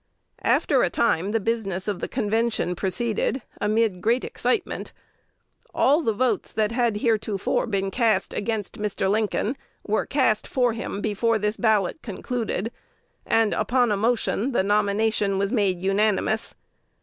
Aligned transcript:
After 0.41 0.81
a 0.81 0.89
time, 0.89 1.31
the 1.31 1.39
business 1.39 1.87
of 1.87 1.99
the 1.99 2.07
convention 2.07 2.73
proceeded 2.75 3.43
amid 3.59 4.01
great 4.01 4.23
excitement. 4.23 4.93
All 5.75 6.01
the 6.01 6.11
votes 6.11 6.51
that 6.51 6.71
had 6.71 6.97
heretofore 6.97 7.67
been 7.67 7.91
cast 7.91 8.33
against 8.33 8.79
Mr. 8.79 9.07
Lincoln 9.11 9.55
were 9.85 10.07
cast 10.07 10.47
for 10.47 10.73
him 10.73 11.01
before 11.01 11.37
this 11.37 11.55
ballot 11.55 12.01
concluded; 12.01 12.71
and, 13.27 13.53
upon 13.53 13.89
motion, 13.99 14.53
the 14.53 14.63
nomination 14.63 15.37
was 15.37 15.51
made 15.51 15.79
unanimous. 15.83 16.55